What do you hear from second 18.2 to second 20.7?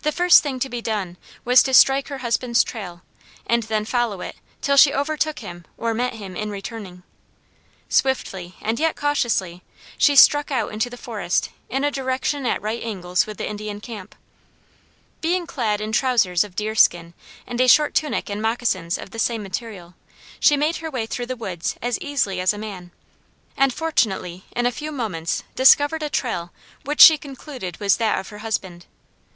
and moccasins of the same material, she